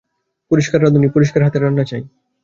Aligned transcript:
পরিষ্কার 0.51 0.79
রাঁধুনী, 0.81 1.07
পরিষ্কার 1.15 1.41
হাতের 1.45 1.63
রান্না 1.63 1.83
চাই। 1.83 2.03